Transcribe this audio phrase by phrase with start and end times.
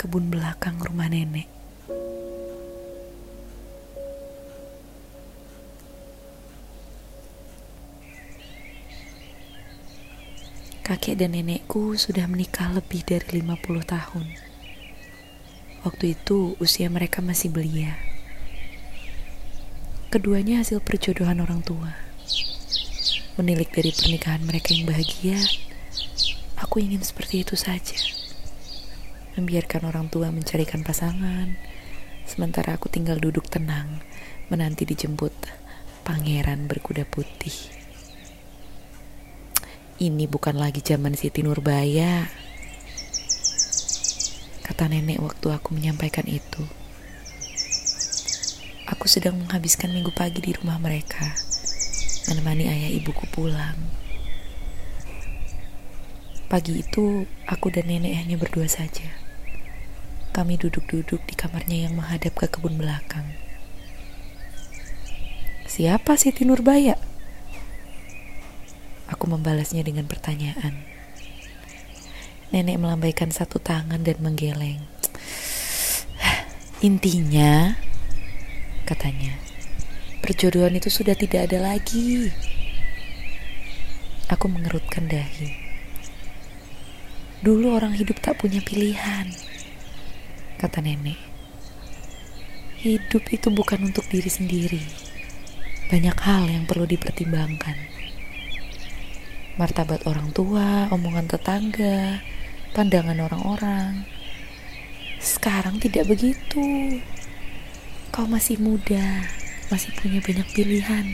[0.00, 1.44] kebun belakang rumah nenek.
[10.80, 14.26] Kakek dan nenekku sudah menikah lebih dari 50 tahun.
[15.84, 18.00] Waktu itu usia mereka masih belia.
[20.08, 21.92] Keduanya hasil perjodohan orang tua.
[23.36, 25.36] Menilik dari pernikahan mereka yang bahagia,
[26.56, 28.09] aku ingin seperti itu saja.
[29.40, 31.56] Membiarkan orang tua mencarikan pasangan,
[32.28, 34.04] sementara aku tinggal duduk tenang,
[34.52, 35.32] menanti dijemput
[36.04, 37.56] pangeran berkuda putih.
[39.96, 42.28] Ini bukan lagi zaman Siti Nurbaya.
[44.60, 46.60] Kata nenek waktu aku menyampaikan itu.
[48.92, 51.32] Aku sedang menghabiskan minggu pagi di rumah mereka,
[52.28, 53.88] menemani ayah ibuku pulang.
[56.52, 59.29] Pagi itu, aku dan nenek hanya berdua saja.
[60.30, 63.26] Kami duduk-duduk di kamarnya yang menghadap ke kebun belakang.
[65.66, 66.94] Siapa Siti Nurbaya?
[69.10, 70.86] Aku membalasnya dengan pertanyaan.
[72.54, 74.82] Nenek melambaikan satu tangan dan menggeleng.
[76.80, 77.74] Intinya,
[78.86, 79.34] katanya,
[80.22, 82.30] perjodohan itu sudah tidak ada lagi.
[84.30, 85.52] Aku mengerutkan dahi.
[87.42, 89.30] Dulu orang hidup tak punya pilihan,
[90.60, 91.16] kata nenek.
[92.84, 94.84] Hidup itu bukan untuk diri sendiri.
[95.88, 97.90] Banyak hal yang perlu dipertimbangkan
[99.60, 102.24] martabat orang tua, omongan tetangga,
[102.72, 104.08] pandangan orang-orang.
[105.20, 106.96] Sekarang tidak begitu.
[108.08, 109.28] Kau masih muda,
[109.68, 111.06] masih punya banyak pilihan.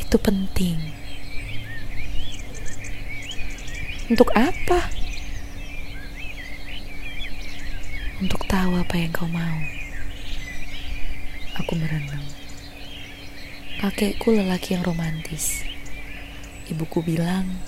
[0.00, 0.80] Itu penting.
[4.08, 5.01] Untuk apa?
[8.22, 9.58] Untuk tahu apa yang kau mau.
[11.58, 12.22] Aku merenung.
[13.82, 15.66] Kakekku lelaki yang romantis
[16.70, 17.58] Ibuku bilang,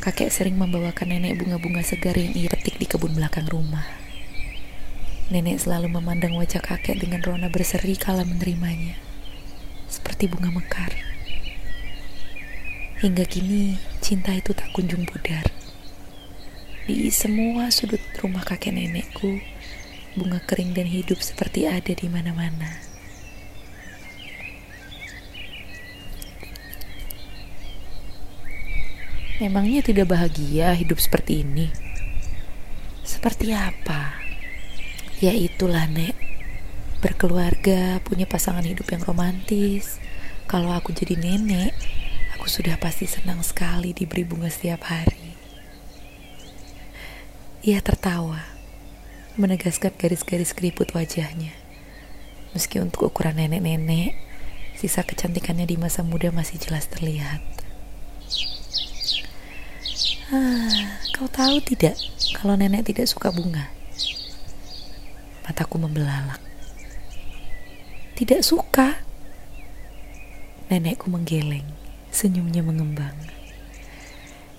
[0.00, 3.84] kakek sering membawakan nenek bunga-bunga segar yang ia petik di kebun belakang rumah.
[5.28, 8.96] Nenek selalu memandang wajah kakek dengan rona berseri kala menerimanya,
[9.92, 10.96] seperti bunga mekar.
[13.04, 15.44] Hingga kini, cinta itu tak kunjung pudar.
[16.88, 19.44] Di semua sudut rumah kakek nenekku,
[20.18, 22.82] bunga kering dan hidup seperti ada di mana-mana.
[29.38, 31.70] Memangnya tidak bahagia hidup seperti ini?
[33.06, 34.18] Seperti apa?
[35.22, 36.18] Ya itulah, Nek.
[36.98, 40.02] Berkeluarga, punya pasangan hidup yang romantis.
[40.50, 41.70] Kalau aku jadi nenek,
[42.34, 45.38] aku sudah pasti senang sekali diberi bunga setiap hari.
[47.62, 48.57] Ia tertawa,
[49.38, 51.54] menegaskan garis-garis keriput wajahnya.
[52.52, 54.18] Meski untuk ukuran nenek-nenek,
[54.74, 57.40] sisa kecantikannya di masa muda masih jelas terlihat.
[60.28, 61.96] Ah, kau tahu tidak
[62.36, 63.70] kalau nenek tidak suka bunga?
[65.48, 66.42] Mataku membelalak.
[68.18, 69.00] Tidak suka.
[70.68, 71.64] Nenekku menggeleng,
[72.12, 73.16] senyumnya mengembang.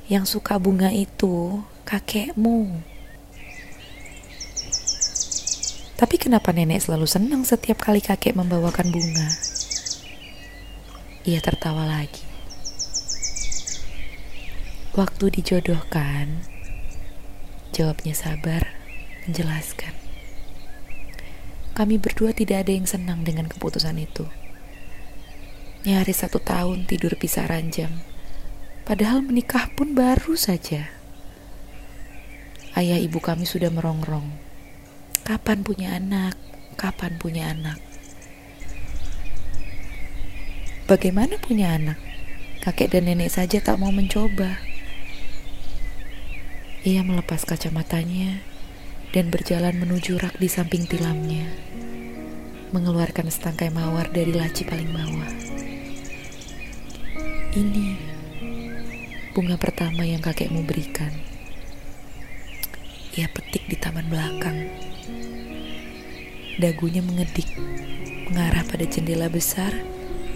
[0.09, 2.81] Yang suka bunga itu kakekmu.
[5.99, 9.35] Tapi kenapa nenek selalu senang setiap kali kakek membawakan bunga?
[11.27, 12.23] Ia tertawa lagi.
[14.95, 16.47] Waktu dijodohkan,
[17.75, 18.71] jawabnya sabar,
[19.27, 19.91] menjelaskan.
[21.75, 24.23] Kami berdua tidak ada yang senang dengan keputusan itu.
[25.83, 27.91] Nyaris satu tahun tidur pisah ranjang,
[28.87, 30.87] padahal menikah pun baru saja.
[32.71, 34.48] Ayah ibu kami sudah merongrong.
[35.29, 36.33] Kapan punya anak?
[36.73, 37.77] Kapan punya anak?
[40.89, 42.01] Bagaimana punya anak?
[42.65, 44.57] Kakek dan nenek saja tak mau mencoba.
[46.81, 48.41] Ia melepas kacamatanya
[49.13, 51.45] dan berjalan menuju rak di samping tilamnya,
[52.73, 55.29] mengeluarkan setangkai mawar dari laci paling bawah.
[57.53, 57.87] Ini
[59.37, 61.13] bunga pertama yang kakekmu berikan.
[63.13, 64.88] Ia petik di taman belakang.
[66.59, 67.47] Dagunya mengedik,
[68.27, 69.71] mengarah pada jendela besar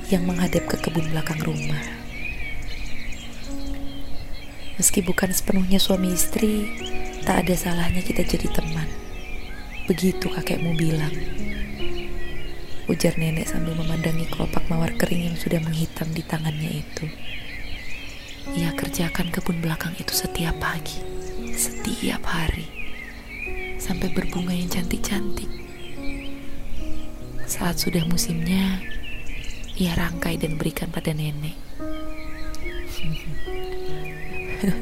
[0.08, 1.84] yang menghadap ke kebun belakang rumah.
[4.80, 6.72] Meski bukan sepenuhnya suami istri,
[7.28, 8.88] tak ada salahnya kita jadi teman.
[9.84, 11.12] Begitu kakekmu bilang.
[12.88, 17.04] Ujar nenek sambil memandangi kelopak mawar kering yang sudah menghitam di tangannya itu.
[18.56, 21.04] Ia kerjakan kebun belakang itu setiap pagi,
[21.52, 22.72] setiap hari.
[23.84, 25.52] sampai berbunga yang cantik-cantik.
[27.54, 28.82] Saat sudah musimnya,
[29.78, 31.54] ia rangkai dan berikan pada nenek.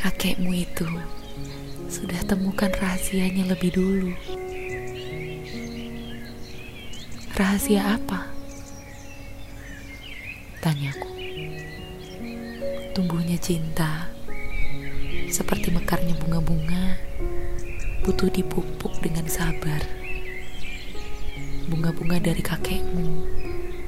[0.00, 0.88] Kakekmu itu
[1.92, 4.16] sudah temukan rahasianya lebih dulu.
[7.36, 8.32] Rahasia apa?
[10.64, 11.12] Tanyaku.
[12.96, 14.08] Tumbuhnya cinta,
[15.28, 16.96] seperti mekarnya bunga-bunga,
[18.08, 20.07] butuh dipupuk dengan sabar.
[21.68, 23.28] Bunga-bunga dari kakekmu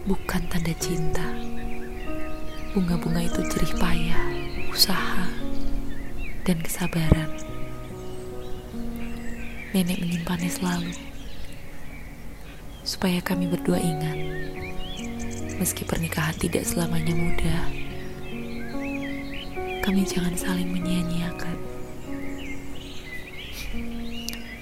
[0.05, 1.25] bukan tanda cinta.
[2.77, 4.21] Bunga-bunga itu jerih payah,
[4.69, 5.25] usaha,
[6.45, 7.33] dan kesabaran.
[9.73, 10.93] Nenek menyimpannya selalu,
[12.85, 14.19] supaya kami berdua ingat,
[15.57, 17.63] meski pernikahan tidak selamanya mudah,
[19.81, 21.57] kami jangan saling menyia-nyiakan.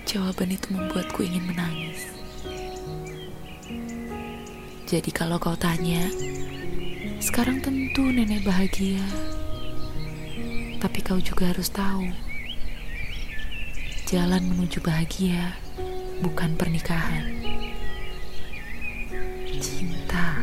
[0.07, 2.18] Jawaban itu membuatku ingin menangis.
[4.89, 6.09] Jadi kalau kau tanya,
[7.21, 9.05] sekarang tentu nenek bahagia.
[10.81, 12.09] Tapi kau juga harus tahu,
[14.09, 15.61] jalan menuju bahagia
[16.25, 17.37] bukan pernikahan.
[19.61, 20.41] Cinta.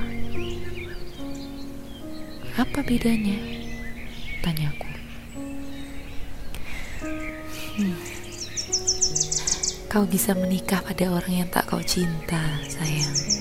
[2.53, 3.41] Apa bedanya?
[4.45, 4.91] Tanyaku.
[7.81, 7.97] Hmm.
[9.89, 13.34] Kau bisa menikah pada orang yang tak kau cinta, sayang.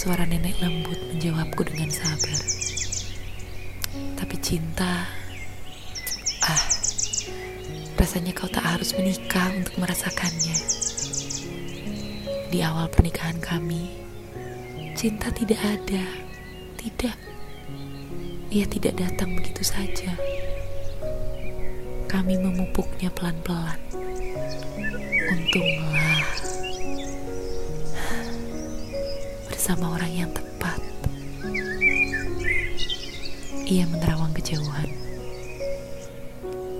[0.00, 2.40] Suara nenek lembut menjawabku dengan sabar.
[4.16, 5.04] Tapi cinta,
[6.40, 6.64] ah,
[8.00, 10.56] rasanya kau tak harus menikah untuk merasakannya.
[12.48, 13.92] Di awal pernikahan kami,
[14.96, 16.04] cinta tidak ada,
[16.80, 17.20] tidak.
[18.48, 20.16] Ia tidak datang begitu saja.
[22.08, 23.76] Kami memupuknya pelan-pelan.
[25.28, 26.29] Untunglah
[29.60, 30.80] bersama orang yang tepat.
[33.68, 34.88] Ia menerawang kejauhan.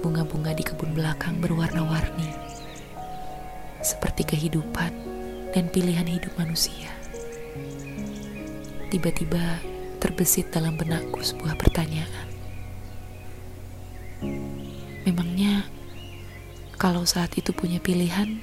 [0.00, 2.32] Bunga-bunga di kebun belakang berwarna-warni,
[3.84, 4.96] seperti kehidupan
[5.52, 6.88] dan pilihan hidup manusia.
[8.88, 9.60] Tiba-tiba
[10.00, 12.28] terbesit dalam benakku sebuah pertanyaan.
[15.04, 15.68] Memangnya,
[16.80, 18.40] kalau saat itu punya pilihan,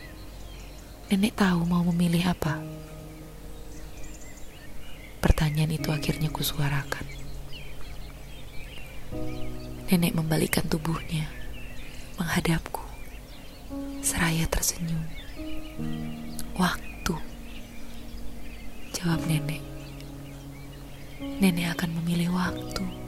[1.10, 2.86] nenek tahu mau memilih apa?
[5.28, 7.04] Pertanyaan itu akhirnya kusuarakan.
[9.92, 11.28] Nenek membalikkan tubuhnya,
[12.16, 12.80] menghadapku,
[14.00, 15.04] seraya tersenyum.
[16.56, 17.16] Waktu,
[18.96, 19.60] jawab nenek.
[21.44, 23.07] Nenek akan memilih waktu.